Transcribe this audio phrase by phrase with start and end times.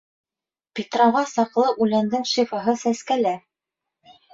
[0.79, 3.41] Питрауға саҡлы үләндең шифаһы сәскәлә